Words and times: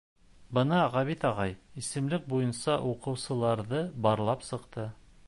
Бына 0.57 0.79
Ғәбит 0.93 1.25
ағай 1.31 1.53
исемлек 1.83 2.25
буйынса 2.33 2.79
уҡыусыларҙы 2.93 3.83
барлап 4.07 4.49
сыҡты. 4.53 4.89